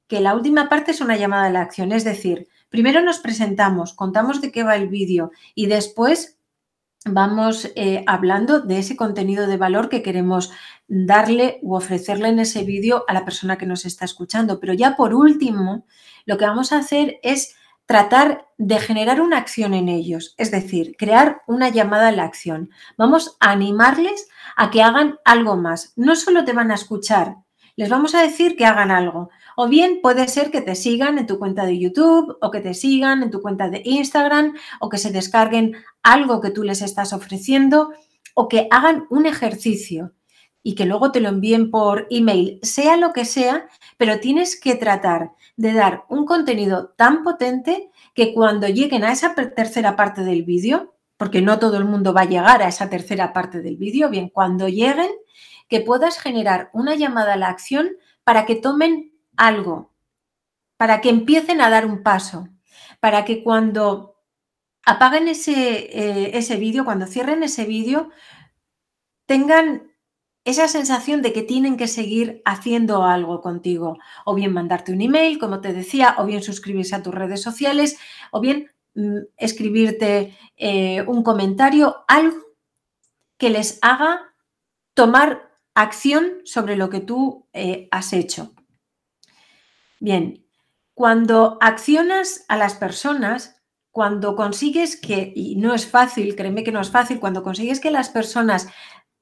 que 0.07 0.19
la 0.19 0.35
última 0.35 0.69
parte 0.69 0.91
es 0.91 1.01
una 1.01 1.17
llamada 1.17 1.47
a 1.47 1.51
la 1.51 1.61
acción, 1.61 1.91
es 1.91 2.03
decir, 2.03 2.47
primero 2.69 3.01
nos 3.01 3.19
presentamos, 3.19 3.93
contamos 3.93 4.41
de 4.41 4.51
qué 4.51 4.63
va 4.63 4.75
el 4.75 4.87
vídeo 4.87 5.31
y 5.55 5.67
después 5.67 6.35
vamos 7.05 7.71
eh, 7.75 8.03
hablando 8.07 8.61
de 8.61 8.79
ese 8.79 8.95
contenido 8.95 9.47
de 9.47 9.57
valor 9.57 9.89
que 9.89 10.01
queremos 10.01 10.51
darle 10.87 11.59
u 11.61 11.75
ofrecerle 11.75 12.29
en 12.29 12.39
ese 12.39 12.63
vídeo 12.63 13.05
a 13.07 13.13
la 13.13 13.25
persona 13.25 13.57
que 13.57 13.67
nos 13.67 13.85
está 13.85 14.05
escuchando. 14.05 14.59
Pero 14.59 14.73
ya 14.73 14.95
por 14.95 15.13
último, 15.13 15.85
lo 16.25 16.37
que 16.37 16.45
vamos 16.45 16.71
a 16.71 16.79
hacer 16.79 17.19
es 17.21 17.55
tratar 17.85 18.47
de 18.57 18.79
generar 18.79 19.21
una 19.21 19.37
acción 19.37 19.75
en 19.75 19.89
ellos, 19.89 20.33
es 20.37 20.49
decir, 20.49 20.95
crear 20.97 21.43
una 21.45 21.69
llamada 21.69 22.07
a 22.07 22.11
la 22.11 22.23
acción. 22.23 22.71
Vamos 22.97 23.37
a 23.39 23.51
animarles 23.51 24.27
a 24.55 24.71
que 24.71 24.81
hagan 24.81 25.19
algo 25.23 25.55
más. 25.55 25.93
No 25.95 26.15
solo 26.15 26.45
te 26.45 26.53
van 26.53 26.71
a 26.71 26.75
escuchar, 26.75 27.35
les 27.75 27.89
vamos 27.89 28.15
a 28.15 28.21
decir 28.21 28.55
que 28.55 28.65
hagan 28.65 28.89
algo. 28.89 29.29
O 29.55 29.67
bien 29.67 29.99
puede 30.01 30.27
ser 30.27 30.51
que 30.51 30.61
te 30.61 30.75
sigan 30.75 31.17
en 31.17 31.27
tu 31.27 31.39
cuenta 31.39 31.65
de 31.65 31.79
YouTube 31.79 32.37
o 32.41 32.51
que 32.51 32.59
te 32.59 32.73
sigan 32.73 33.23
en 33.23 33.31
tu 33.31 33.41
cuenta 33.41 33.69
de 33.69 33.81
Instagram 33.85 34.55
o 34.79 34.89
que 34.89 34.97
se 34.97 35.11
descarguen 35.11 35.75
algo 36.03 36.41
que 36.41 36.51
tú 36.51 36.63
les 36.63 36.81
estás 36.81 37.13
ofreciendo 37.13 37.91
o 38.33 38.47
que 38.47 38.67
hagan 38.69 39.07
un 39.09 39.25
ejercicio 39.25 40.13
y 40.61 40.73
que 40.73 40.85
luego 40.85 41.11
te 41.11 41.21
lo 41.21 41.29
envíen 41.29 41.69
por 41.69 42.07
email, 42.09 42.59
sea 42.63 42.97
lo 42.97 43.13
que 43.13 43.23
sea, 43.23 43.69
pero 43.97 44.19
tienes 44.19 44.59
que 44.59 44.73
tratar 44.73 45.31
de 45.57 45.73
dar 45.73 46.05
un 46.09 46.25
contenido 46.25 46.93
tan 46.97 47.23
potente 47.23 47.91
que 48.15 48.33
cuando 48.33 48.67
lleguen 48.67 49.03
a 49.03 49.11
esa 49.11 49.35
tercera 49.35 49.95
parte 49.95 50.23
del 50.23 50.43
vídeo, 50.43 50.95
porque 51.17 51.43
no 51.43 51.59
todo 51.59 51.77
el 51.77 51.85
mundo 51.85 52.13
va 52.13 52.21
a 52.21 52.25
llegar 52.25 52.63
a 52.63 52.67
esa 52.67 52.89
tercera 52.89 53.31
parte 53.31 53.61
del 53.61 53.77
vídeo, 53.77 54.09
bien, 54.09 54.29
cuando 54.29 54.67
lleguen, 54.67 55.11
que 55.69 55.81
puedas 55.81 56.19
generar 56.19 56.71
una 56.73 56.95
llamada 56.95 57.33
a 57.33 57.37
la 57.37 57.49
acción 57.49 57.91
para 58.23 58.47
que 58.47 58.55
tomen 58.55 59.14
algo. 59.37 59.93
para 60.77 61.01
que 61.01 61.09
empiecen 61.09 61.61
a 61.61 61.69
dar 61.69 61.85
un 61.85 62.03
paso, 62.03 62.49
para 62.99 63.23
que 63.25 63.43
cuando 63.43 64.17
apaguen 64.85 65.27
ese, 65.29 65.53
eh, 65.53 66.37
ese 66.37 66.57
vídeo, 66.57 66.85
cuando 66.85 67.07
cierren 67.07 67.43
ese 67.43 67.65
vídeo, 67.65 68.09
tengan 69.25 69.91
esa 70.45 70.67
sensación 70.67 71.21
de 71.23 71.33
que 71.33 71.41
tienen 71.41 71.75
que 71.75 71.87
seguir 71.87 72.41
haciendo 72.45 73.03
algo 73.03 73.41
contigo, 73.41 73.97
o 74.25 74.35
bien 74.35 74.53
mandarte 74.53 74.93
un 74.93 75.01
email, 75.01 75.39
como 75.39 75.59
te 75.59 75.73
decía, 75.73 76.15
o 76.19 76.25
bien 76.25 76.43
suscribirse 76.43 76.95
a 76.95 77.01
tus 77.01 77.15
redes 77.15 77.41
sociales, 77.41 77.97
o 78.31 78.41
bien 78.41 78.71
mm, 78.93 79.17
escribirte 79.37 80.37
eh, 80.55 81.01
un 81.07 81.23
comentario, 81.23 82.05
algo 82.07 82.37
que 83.37 83.49
les 83.49 83.79
haga 83.81 84.35
tomar 84.93 85.51
acción 85.73 86.41
sobre 86.45 86.75
lo 86.75 86.89
que 86.89 87.01
tú 87.01 87.47
eh, 87.53 87.87
has 87.91 88.13
hecho. 88.13 88.54
Bien, 89.99 90.45
cuando 90.93 91.57
accionas 91.61 92.45
a 92.47 92.57
las 92.57 92.75
personas, 92.75 93.61
cuando 93.91 94.35
consigues 94.35 94.99
que, 94.99 95.31
y 95.35 95.55
no 95.55 95.73
es 95.73 95.87
fácil, 95.87 96.35
créeme 96.35 96.63
que 96.63 96.71
no 96.71 96.81
es 96.81 96.89
fácil, 96.89 97.19
cuando 97.19 97.43
consigues 97.43 97.79
que 97.79 97.91
las 97.91 98.09
personas 98.09 98.67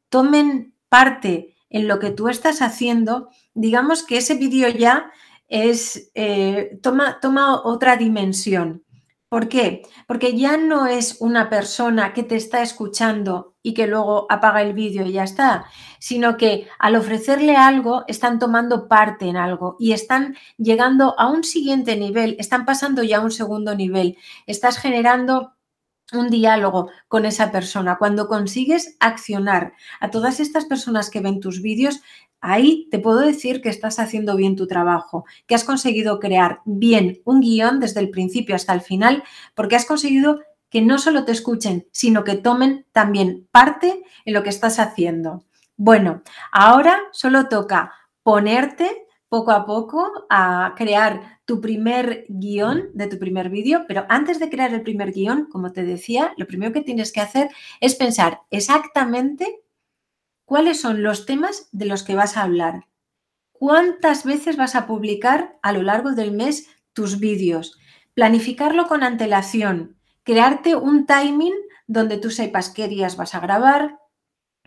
tomen 0.10 0.76
parte 0.90 1.56
en 1.70 1.88
lo 1.88 2.00
que 2.00 2.12
tú 2.12 2.28
estás 2.30 2.62
haciendo, 2.62 3.30
digamos 3.54 4.04
que 4.04 4.18
ese 4.18 4.36
vídeo 4.36 4.70
ya 4.70 5.12
es, 5.48 6.12
eh, 6.16 6.80
toma, 6.82 7.20
toma 7.20 7.62
otra 7.64 7.98
dimensión. 7.98 8.84
¿Por 9.34 9.50
qué? 9.50 9.82
Porque 10.06 10.38
ya 10.38 10.58
no 10.58 10.86
es 10.86 11.18
una 11.20 11.50
persona 11.50 12.14
que 12.14 12.22
te 12.22 12.36
está 12.36 12.62
escuchando 12.62 13.56
y 13.64 13.74
que 13.74 13.88
luego 13.88 14.28
apaga 14.30 14.62
el 14.62 14.74
vídeo 14.74 15.08
y 15.08 15.14
ya 15.14 15.24
está, 15.24 15.66
sino 15.98 16.38
que 16.38 16.68
al 16.78 16.96
ofrecerle 16.96 17.56
algo 17.56 18.04
están 18.08 18.38
tomando 18.38 18.88
parte 18.88 19.26
en 19.26 19.36
algo 19.36 19.76
y 19.80 19.94
están 19.94 20.36
llegando 20.58 21.20
a 21.20 21.32
un 21.32 21.44
siguiente 21.44 21.96
nivel, 21.96 22.36
están 22.38 22.64
pasando 22.64 23.02
ya 23.02 23.18
a 23.18 23.22
un 23.22 23.32
segundo 23.32 23.74
nivel, 23.74 24.20
estás 24.46 24.78
generando 24.78 25.56
un 26.12 26.30
diálogo 26.30 26.92
con 27.08 27.26
esa 27.26 27.52
persona. 27.52 27.98
Cuando 27.98 28.28
consigues 28.28 28.98
accionar 29.00 29.74
a 30.00 30.12
todas 30.12 30.40
estas 30.40 30.66
personas 30.66 31.10
que 31.10 31.22
ven 31.22 31.40
tus 31.40 31.62
vídeos, 31.64 32.02
ahí 32.44 32.88
te 32.92 33.00
puedo 33.00 33.20
decir 33.20 33.62
que 33.62 33.70
estás 33.70 33.98
haciendo 34.00 34.36
bien 34.36 34.56
tu 34.56 34.68
trabajo, 34.68 35.26
que 35.48 35.56
has 35.56 35.64
conseguido 35.64 36.20
crear 36.20 36.60
bien 36.66 37.22
un 37.24 37.40
guion 37.40 37.80
desde 37.80 38.02
el 38.02 38.10
principio 38.12 38.56
hasta 38.56 38.74
el 38.74 38.82
final, 38.82 39.24
porque 39.56 39.78
has 39.78 39.86
conseguido 39.86 40.42
que 40.70 40.82
no 40.82 41.00
solo 41.00 41.24
te 41.24 41.32
escuchen, 41.32 41.88
sino 41.92 42.24
que 42.24 42.36
tomen 42.36 42.86
también 42.92 43.48
parte 43.52 44.04
en 44.26 44.34
lo 44.34 44.44
que 44.44 44.50
estás 44.50 44.78
haciendo. 44.78 45.46
Bueno, 45.78 46.22
ahora 46.52 47.00
solo 47.12 47.48
toca 47.48 47.94
ponerte 48.24 49.08
poco 49.30 49.52
a 49.52 49.66
poco 49.66 50.12
a 50.30 50.76
crear 50.78 51.40
tu 51.46 51.62
primer 51.62 52.26
guion 52.28 52.90
de 52.94 53.08
tu 53.08 53.18
primer 53.18 53.50
vídeo, 53.50 53.86
pero 53.88 54.06
antes 54.10 54.40
de 54.40 54.50
crear 54.50 54.74
el 54.74 54.84
primer 54.84 55.12
guion, 55.12 55.48
como 55.50 55.72
te 55.72 55.84
decía, 55.84 56.34
lo 56.38 56.46
primero 56.46 56.74
que 56.74 56.82
tienes 56.82 57.12
que 57.12 57.22
hacer 57.22 57.50
es 57.80 57.96
pensar 57.96 58.42
exactamente 58.52 59.63
cuáles 60.46 60.80
son 60.82 61.04
los 61.04 61.26
temas 61.26 61.70
de 61.72 61.86
los 61.86 62.04
que 62.04 62.16
vas 62.16 62.38
a 62.38 62.44
hablar, 62.44 62.88
cuántas 63.52 64.24
veces 64.24 64.58
vas 64.58 64.76
a 64.76 64.86
publicar 64.88 65.58
a 65.62 65.72
lo 65.72 65.82
largo 65.82 66.12
del 66.12 66.32
mes 66.32 66.68
tus 66.94 67.20
vídeos, 67.20 67.78
planificarlo 68.14 68.88
con 68.88 69.04
antelación, 69.04 69.98
crearte 70.24 70.76
un 70.76 71.06
timing 71.06 71.54
donde 71.88 72.18
tú 72.18 72.30
sepas 72.30 72.70
qué 72.70 72.88
días 72.88 73.18
vas 73.18 73.36
a 73.36 73.40
grabar, 73.40 74.00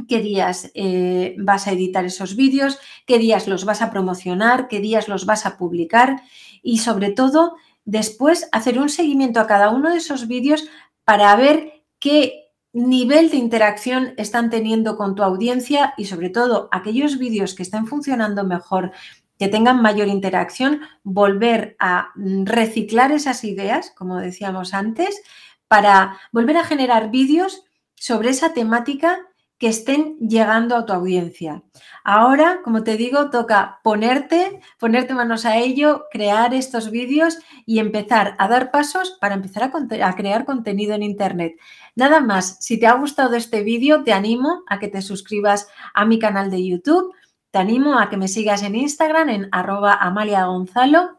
qué 0.09 0.21
días 0.21 0.71
eh, 0.75 1.35
vas 1.39 1.67
a 1.67 1.73
editar 1.73 2.05
esos 2.05 2.37
vídeos, 2.37 2.79
qué 3.07 3.19
días 3.19 3.49
los 3.49 3.65
vas 3.65 3.83
a 3.83 3.91
promocionar, 3.91 4.69
qué 4.69 4.81
días 4.81 5.09
los 5.09 5.27
vas 5.27 5.47
a 5.47 5.57
publicar 5.57 6.23
y 6.63 6.79
sobre 6.79 7.11
todo 7.11 7.57
después 7.85 8.49
hacer 8.53 8.79
un 8.79 8.89
seguimiento 8.89 9.41
a 9.41 9.47
cada 9.47 9.71
uno 9.71 9.91
de 9.91 9.99
esos 9.99 10.27
vídeos 10.27 10.69
para 11.05 11.35
ver 11.37 11.85
qué 11.99 12.46
nivel 12.77 13.31
de 13.31 13.39
interacción 13.39 14.13
están 14.19 14.51
teniendo 14.51 14.97
con 14.97 15.15
tu 15.15 15.23
audiencia 15.23 15.95
y 15.97 16.05
sobre 16.05 16.29
todo 16.29 16.69
aquellos 16.73 17.19
vídeos 17.19 17.55
que 17.55 17.63
estén 17.63 17.87
funcionando 17.87 18.45
mejor, 18.45 18.93
que 19.39 19.49
tengan 19.49 19.81
mayor 19.81 20.09
interacción, 20.09 20.83
volver 21.03 21.77
a 21.79 22.11
reciclar 22.17 23.13
esas 23.13 23.45
ideas, 23.45 23.93
como 23.97 24.19
decíamos 24.19 24.75
antes, 24.75 25.23
para 25.69 26.19
volver 26.33 26.59
a 26.59 26.65
generar 26.65 27.11
vídeos 27.11 27.65
sobre 27.95 28.29
esa 28.29 28.53
temática 28.53 29.21
que 29.59 29.69
estén 29.69 30.19
llegando 30.19 30.77
a 30.77 30.85
tu 30.85 30.93
audiencia. 30.93 31.63
Ahora, 32.05 32.61
como 32.63 32.85
te 32.85 32.97
digo, 32.97 33.31
toca 33.31 33.81
ponerte, 33.83 34.61
ponerte 34.79 35.15
manos 35.15 35.47
a 35.47 35.57
ello, 35.57 36.05
crear 36.11 36.53
estos 36.53 36.91
vídeos 36.91 37.39
y 37.65 37.79
empezar 37.79 38.37
a 38.39 38.49
dar 38.49 38.71
pasos 38.71 39.17
para 39.21 39.35
empezar 39.35 39.63
a, 39.65 40.15
crear 40.15 40.45
contenido 40.45 40.95
en 40.95 41.03
Internet. 41.03 41.55
Nada 41.95 42.21
más, 42.21 42.59
si 42.61 42.79
te 42.79 42.87
ha 42.87 42.95
gustado 42.95 43.35
este 43.35 43.63
vídeo, 43.63 44.05
te 44.05 44.13
animo 44.13 44.63
a 44.69 44.79
que 44.79 44.89
te 44.89 45.01
suscribas 45.01 45.69
a 45.95 46.05
mi 46.05 46.19
canal 46.19 46.51
de 46.51 46.67
YouTube, 46.67 47.15
te 47.51 47.59
animo 47.59 47.99
a 47.99 48.11
que 48.11 48.19
me 48.19 48.29
sigas 48.29 48.63
en 48.63 48.75
Instagram 48.75 49.31
en 49.31 49.49
arroba 49.53 49.95
Amalia 49.95 50.45
Gonzalo 50.45 51.17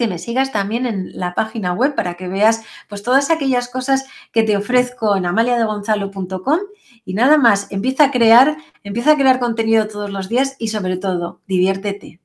que 0.00 0.08
me 0.08 0.18
sigas 0.18 0.50
también 0.50 0.86
en 0.86 1.10
la 1.12 1.34
página 1.34 1.74
web 1.74 1.94
para 1.94 2.14
que 2.14 2.26
veas 2.26 2.64
pues 2.88 3.02
todas 3.02 3.30
aquellas 3.30 3.68
cosas 3.68 4.06
que 4.32 4.42
te 4.42 4.56
ofrezco 4.56 5.14
en 5.14 5.26
amaliadegonzalo.com 5.26 6.58
y 7.04 7.14
nada 7.14 7.38
más, 7.38 7.66
empieza 7.70 8.04
a 8.04 8.10
crear, 8.10 8.56
empieza 8.84 9.12
a 9.12 9.16
crear 9.16 9.38
contenido 9.38 9.88
todos 9.88 10.10
los 10.10 10.28
días 10.28 10.56
y 10.58 10.68
sobre 10.68 10.96
todo, 10.96 11.40
diviértete. 11.46 12.20